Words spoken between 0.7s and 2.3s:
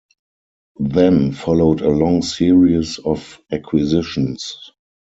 Then followed a long